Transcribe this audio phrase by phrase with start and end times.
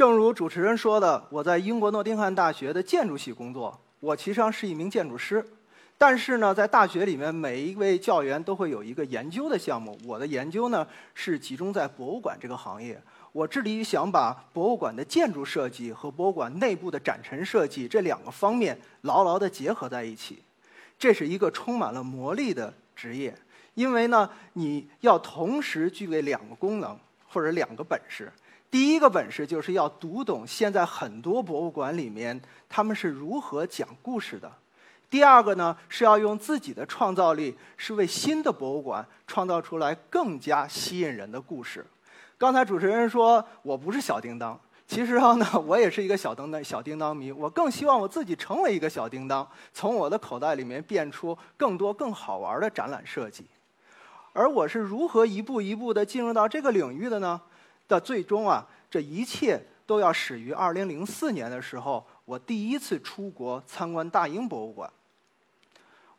[0.00, 3.78] 正如主持人说的，我在英国诺丁汉大学的建筑系工作。
[4.00, 5.44] 我其实上是一名建筑师，
[5.98, 9.98] 但是呢，在大学里面，每一位教员都会有一个研究的项目。
[10.06, 12.98] 我的研究呢，是集中在博物馆这个行业。
[13.32, 20.42] 我致力于想把博物馆的建筑设计和博物馆内部的展陈设计这两个方面牢牢地结合在一起。
[20.98, 23.36] 这是一个充满了魔力的职业，
[23.74, 26.98] 因为呢，你要同时具备两个功能
[27.28, 28.32] 或者两个本事。
[28.70, 34.50] 第一个本事就是要读懂现在很多博物馆里面他们是如何讲故事的。
[35.10, 41.84] 第二个呢是要用自己的创造力，是为新的博物馆创造出来更加吸引人的故事。
[42.38, 47.32] 刚才主持人说我不是小叮当，其实上呢我也是一个小叮当小叮当迷。
[47.32, 53.44] 我更希望我自己成为一个小叮当，从我的口袋里面变出更多更好玩的展览设计。
[54.32, 57.40] 而我是如何一步一步的进入到这个领域的呢？
[57.90, 64.88] 的最终啊，这一切都要始于2004年的时候，我第一次出国参观大英博物馆。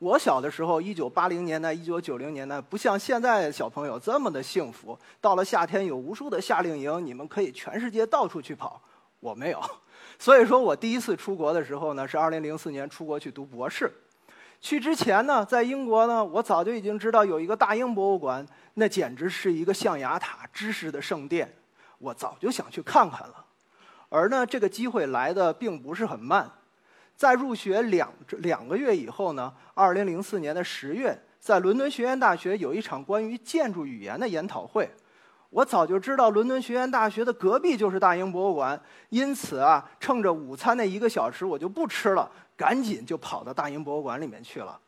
[0.00, 4.98] 我小的时候，1980年代、1990年代，不像现在小朋友这么的幸福。
[5.20, 8.82] 到了夏天，有无数的夏令营，你们可以全世界到处去跑。
[9.20, 9.62] 我没有，
[10.18, 13.92] 所以说我第一次出国的时候呢，是2004年出国去读博士。
[14.62, 21.54] 去之前呢，在英国呢，我早就已经知道有一个大英博物馆，那简直是一个象牙塔、知识的圣殿。
[22.00, 23.44] 我早就想去看看了，
[24.08, 26.50] 而呢，这个机会来的并不是很慢。
[27.14, 34.90] 在入学两两个月以后呢，二零零四年的十月，在伦敦学院大学有一场关于建筑语言的研讨会。
[35.50, 38.80] 我早就知道伦敦学院大学的隔壁就是大英博物馆，
[39.10, 44.80] 因此啊，趁着午餐那一个小时，我就不吃了，赶紧就跑到大英博物馆里面去了。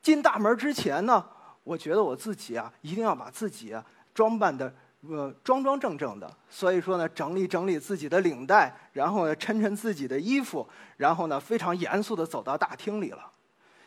[0.00, 1.26] 进大门之前呢，
[1.64, 4.72] 我觉得我自己啊，一定要把自己啊装扮的。
[5.06, 13.30] 呃，庄庄正正的，所以说呢，整理整理自己的领带，然后呢，抻抻自己的衣服，然后呢，非常严肃地走到大厅里了。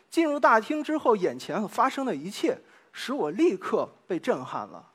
[0.08, 2.58] 进入大厅之后，眼前发生的一切
[2.92, 4.88] 使我立刻被震撼了。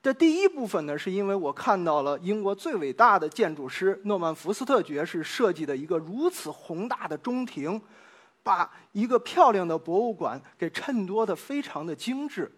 [0.00, 7.82] 这第一部分呢，是因为我看到了英国最伟大的建筑师诺曼福斯特爵士设计的一个如此宏大的中庭，
[8.44, 12.50] 把一个漂亮的博物馆给衬托得非常的精致。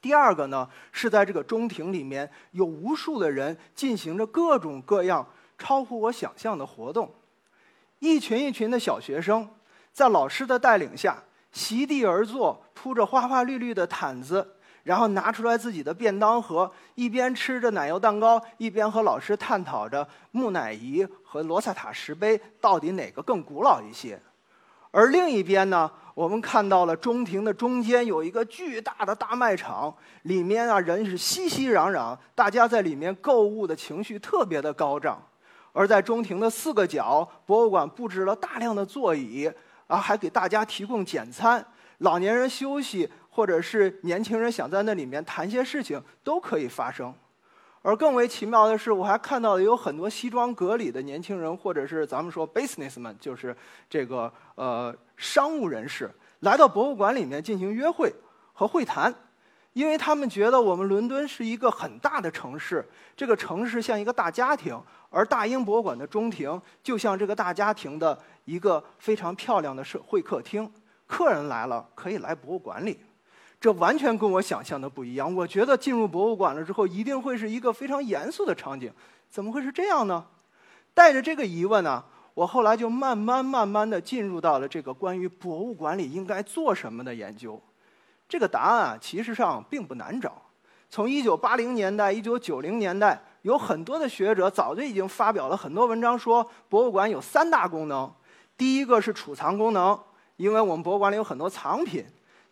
[0.00, 5.26] 第二个呢，是在这个中庭里面有无数的人进行着各种各样
[5.58, 7.14] 超乎我想象的活动，
[7.98, 9.48] 一群一群的小学生
[9.92, 11.22] 在老师的带领下
[11.52, 24.18] 席地而坐，铺着花花绿绿的毯子，然后拿出来自己的便当盒，一边吃着奶油蛋糕，一边和老师探讨着木乃伊和罗塞塔石碑到底哪个更古老一些。
[24.90, 25.90] 而另一边呢？
[26.14, 35.22] 我们看到了中庭的中间有一个巨大的大卖场，里面啊人是熙熙攘攘，大家在里面购物的情绪特别的高涨。
[35.72, 39.50] 而在中庭的四个角，博物馆布置了大量的座椅，
[39.86, 41.64] 啊，还给大家提供简餐，
[41.98, 47.14] 老年人休息或者是年轻人想在那里面谈些事情都可以发生。
[47.82, 53.56] 而更为奇妙的是，我还看到有很多西装革履的年轻人，或者是咱们说 businessman，就是
[53.88, 56.10] 这个呃商务人士，
[56.40, 58.12] 来到博物馆里面进行约会
[58.52, 59.14] 和会谈，
[59.72, 62.86] 因为他们觉得我们伦敦是一个很大的城市，
[63.16, 70.70] 这个城市像一个大家庭，而大英博物馆的中庭就像这个大家庭的一个非常漂亮的社会客厅，
[71.06, 73.00] 客人来了可以来博物馆里。
[73.60, 75.32] 这完全跟我想象的不一样。
[75.34, 78.90] 我觉得进入博物馆了之后，一定会是一个非常严肃的场景。
[79.28, 80.24] 怎么会是这样呢？
[80.94, 82.02] 带着这个疑问呢，
[82.32, 87.60] 我后来就慢慢慢慢的进入到了这个关于博物馆里应该做什么的研究。
[88.28, 90.40] 这个答案啊，其实上并不难找。
[90.88, 98.10] 从1980年代、1990年代，有很多的学者早就已经发表了很多文章，说博物馆有三大功能。
[98.56, 99.98] 第一个是储藏功能，
[100.36, 102.04] 因为我们博物馆里有很多藏品。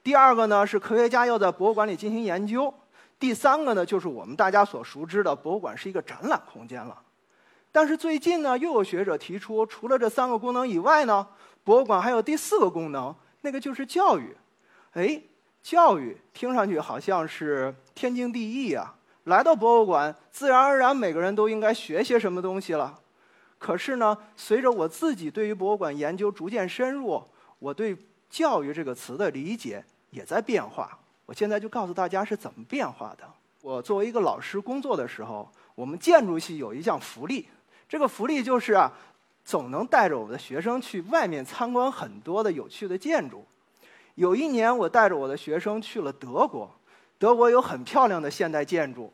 [0.03, 2.73] 第二个呢是科学家要在博物馆里进行研究，
[3.19, 6.97] 第三个呢就是我们大家所熟知的博物馆是一个展览空间了。
[7.71, 11.27] 但是最近呢又有学者提出，除了这三个功能以外呢，
[11.63, 14.35] 博物馆还有第四个功能，那个就是教育。
[14.93, 15.21] 哎，
[15.63, 18.95] 教育听上去好像是天经地义啊，
[19.25, 22.99] 来到博物馆，自然而然每个人都应该学些什么东西了。
[23.59, 27.23] 可是呢，随着我自己对于博物馆研究逐渐深入，
[27.59, 27.95] 我对
[28.29, 30.99] “教育”这个词的理解也在变化。
[31.27, 33.25] 我现在就告诉大家是怎么变化的。
[33.61, 37.49] 我作为一个老师工作的时候，我们建筑系有一项福利，
[37.89, 38.91] 这个福利就是啊，
[39.45, 43.45] 总能带着我们的学生去外面参观很多的有趣的建筑。
[44.15, 46.71] 有一年，我带着我的学生去了德国，
[47.19, 49.13] 德国有很漂亮的现代建筑。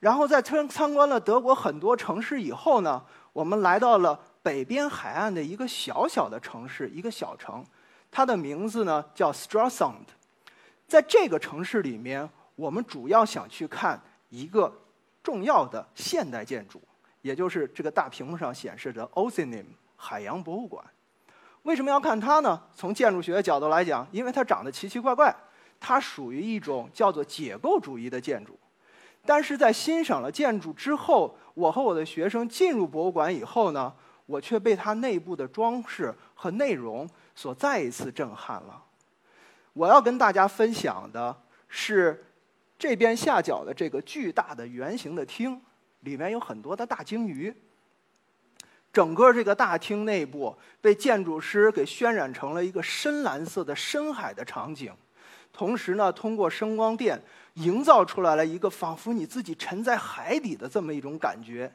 [0.00, 3.00] 然后在参参观了德国很多城市以后呢，
[3.32, 7.64] 我们来到了北边海岸的一个小小的城市，一个小城，
[8.12, 10.04] 它的名字呢叫 Stralsund。
[10.86, 14.72] 在这个城市里面，我们主要想去看一个
[15.22, 16.80] 重要的现代建筑，
[17.22, 19.64] 也就是这个大屏幕上显示的 Oceanim
[19.96, 20.84] 海洋博物馆。
[21.62, 22.60] 为什么要看它呢？
[22.74, 25.34] 从建筑学的角度来讲，因为它长得奇奇怪怪，
[25.80, 28.58] 它属于一种叫做解构主义的建筑。
[29.24, 33.94] 但是在欣赏了建筑之后，我和我的学生进入博物馆以后呢，
[34.26, 38.82] 我却被它内部的装饰和内容所再一次震撼了。
[39.72, 41.36] 我要跟大家分享的
[41.68, 42.24] 是
[42.78, 45.60] 这边下角的这个巨大的圆形的厅，
[46.00, 47.54] 里面有很多的大鲸鱼。
[48.92, 54.92] 整个这个大厅内部被建筑师给渲染成了一个深蓝色的深海的场景，
[55.52, 57.22] 同时呢，通过声光电。
[57.56, 61.70] 营造出来了一个仿佛你自己沉在海底的这么一种感觉，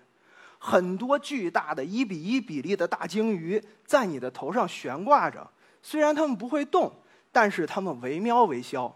[0.59, 5.48] 很多巨大的一比一比例的大鲸鱼在你的头上悬挂着，
[5.81, 6.92] 虽然它们不会动，
[7.31, 8.94] 但是它们惟妙惟肖。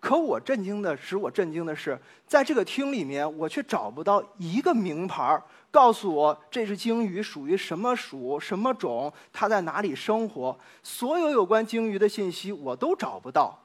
[0.00, 5.40] 可我震惊的使我震惊的是，在这个厅里面，我却找不到一个名牌
[5.70, 13.58] 告诉我这只鲸鱼属于什么属、什么种，它在哪里生活，所有有关鲸鱼的信息我都找不到。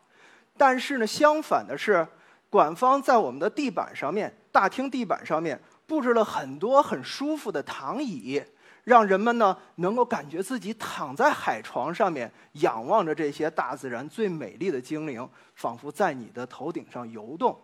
[0.55, 2.07] 但是呢，相反的是。
[2.49, 8.43] 馆方在我们的地板上面，大厅地板上面布置了很多很舒服的躺椅，
[8.83, 17.57] 让人们呢能够感觉自己躺在海床上面，仰望着这些大自然最美丽的精灵，仿佛在你的头顶上游动。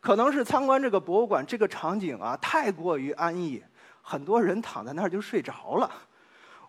[0.00, 3.62] 可能是参观这个博物馆，这个场景啊太过于安逸，
[4.00, 5.90] 很多人躺在那儿就睡着了。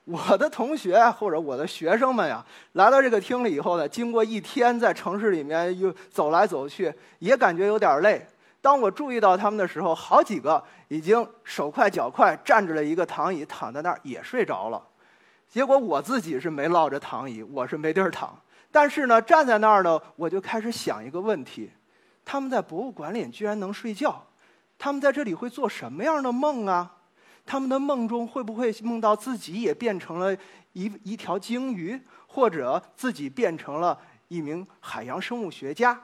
[0.03, 8.27] 我的同学或者我的学生们呀，来到这个厅里以后呢，经过一天在城市里面又走来走去，也感觉有点累。
[8.61, 14.85] 当我注意到他们的时候，好几个已经手快脚快站着了一个躺椅，躺在那儿也睡着了。
[15.47, 18.37] 结果我自己是没落着躺椅，我是没地儿躺。
[18.71, 21.71] 但是呢，站在那儿呢，我就开始想一个问题：
[22.23, 24.27] 他们在博物馆里居然能睡觉，
[24.77, 26.97] 他们在这里会做什么样的梦啊？
[27.45, 30.35] 他们的梦中会不会梦到自己也变成了
[30.73, 33.97] 一一条鲸鱼，或者自己变成了
[34.27, 35.99] 一名海洋生物学家？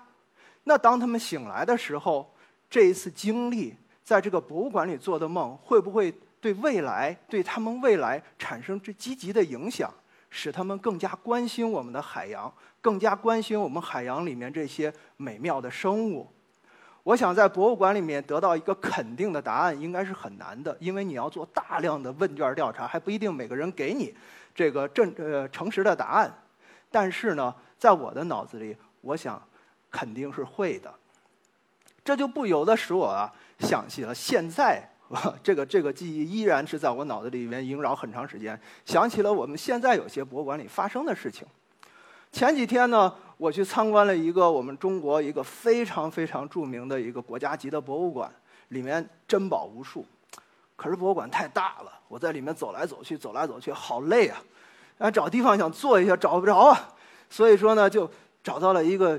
[0.64, 2.35] 那当他们醒来的时候，
[2.70, 9.92] 这一次经历在这个博物馆里做的梦，会不会对未来对他们未来产生这积极的影响，
[10.30, 12.52] 使他们更加关心我们的海洋，
[12.82, 16.28] 更加关心我们海洋里面这些美妙的生物？
[17.04, 24.14] 我想在博物馆里面得到一个肯定的答案，应该是很难的，因为你要做大量的问卷调查，还不一定每个人给你
[24.56, 26.34] 这个正呃诚实的答案。
[26.90, 29.40] 但是呢，在我的脑子里，我想
[29.92, 30.92] 肯定是会的。
[32.06, 34.88] 这就不由得使我啊想起了现在，
[35.44, 41.46] 这个这个记忆依然是在我脑子里面萦绕很长时间，想起了我们现在有些博物馆里发生的事情。
[42.32, 48.32] 前几天呢，我去参观了一个我们中国一个非常非常著名的一个国家级的博物馆，
[48.68, 50.06] 里面珍宝无数。
[50.76, 54.44] 可是博物馆太大了，我在里面走来走去，走来走去，好累啊！
[54.98, 56.94] 啊，找地方想坐一下，找不着啊。
[57.30, 58.12] 所以说呢，就
[58.44, 59.18] 找到了一个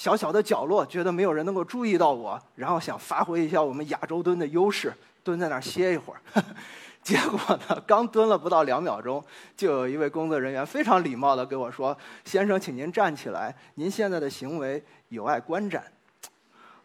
[0.00, 4.90] 小小的角落，觉得没有人能够注意到我，然后想发挥一下我们亚洲蹲的优势，
[5.22, 6.42] 蹲在那儿歇一会儿。
[7.04, 7.38] 结果
[7.68, 7.78] 呢？
[7.86, 9.22] 刚蹲了不到两秒钟，
[9.54, 15.84] 就有一位工作人员非常礼貌地跟我说：“先生，请您站起来，您现在的行为有碍观展。”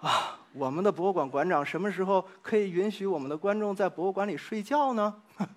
[0.01, 5.15] 啊，我们的博物馆馆长什么时候可以允许我们的观众在博物馆里睡觉呢？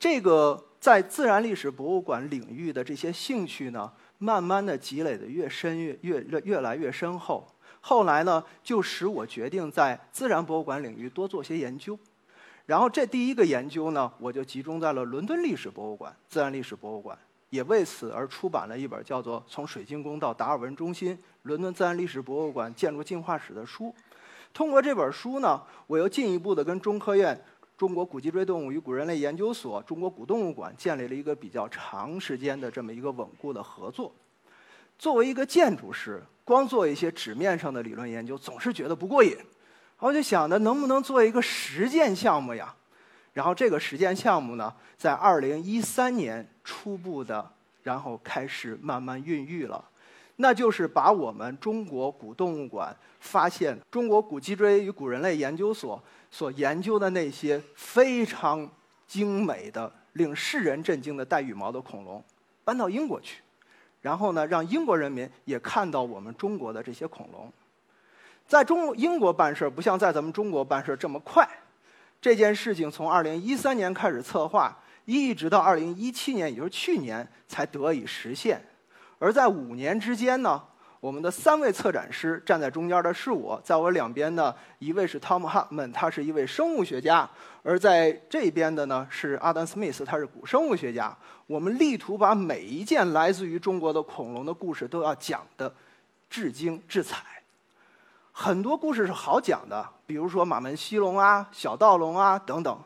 [0.00, 7.46] 这个在自然历史博物馆领域的这些兴趣呢，慢慢的积累的越深越越越来越深厚。
[7.80, 11.98] 后来呢，就使我决定在自然博物馆领域多做些研究。
[12.66, 17.16] 然后这第一个研究呢，我就集中在了伦敦历史博物馆、自然历史博物馆，
[17.50, 23.94] 也为此而出版了一本叫做《从水晶宫到达尔文中心：伦敦自然历史博物馆建筑进化史》的书。
[24.52, 27.40] 通过这本书呢，我又进一步的跟中科院
[27.76, 34.14] 中国古脊椎动物与古人类研究所、中国古动物馆建立了一个比较长时间的这么一个稳固的合作。
[34.98, 39.36] 作为一个建筑师，光做一些纸面上的理论研究，总是觉得不过瘾。
[39.36, 42.74] 然后就想着能不能做一个实践项目呀？
[43.34, 47.52] 然后这个实践项目呢，在二零一三年初步的，
[47.82, 49.84] 然后开始慢慢孕育了。
[50.36, 58.68] 那就是把我们中国古动物馆发现中国古脊椎与古人类研究所所研究的那些非常
[59.06, 62.22] 精美的、令世人震惊的带羽毛的恐龙，
[62.64, 63.40] 搬到英国去，
[64.02, 67.50] 然后呢，让英国人民也看到我们中国的这些恐龙。
[68.46, 71.48] 在中英国办事不像在咱们中国办事这么快。
[72.20, 78.60] 这件事情从2013年开始策划，一直到2017年，也就是去年才得以实现。
[79.18, 80.62] 而在五年之间呢，
[81.00, 87.28] 我们的三位策展师站在中间的是我，在我两边呢，一位是 Tom Hartman，他是一位生物学家；
[87.62, 91.16] 而在这边的呢是 Adam Smith，他是古生物学家。
[91.46, 95.72] 我们力图把每一件来自于中国的恐龙的故事都要讲的
[96.28, 97.24] 至精至彩。
[98.32, 102.78] 很多故事是好讲的，比如说马门溪龙啊、小盗龙啊等等，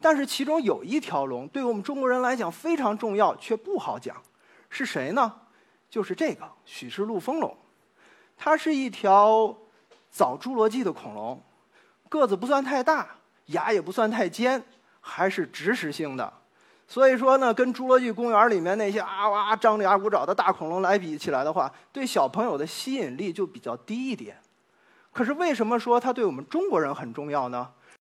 [0.00, 4.16] 但是其中有一条龙对我们中国人来讲非常重要，却不好讲，
[4.70, 5.32] 是谁呢？
[5.92, 7.54] 就是这个许氏陆丰龙，
[8.34, 9.54] 它是一条
[10.10, 11.38] 早侏罗纪的恐龙，
[12.08, 13.06] 个子不算太大，
[13.48, 14.64] 牙也不算太尖，
[15.02, 16.32] 还是植食性的。
[16.88, 24.38] 所以说呢，跟侏罗纪公园里面那些啊哇张牙舞爪的大恐龙来比起来的话，对小朋友的吸引力就比较低一点。
[25.12, 27.70] 可是为什么说它对我们中国人很重要呢？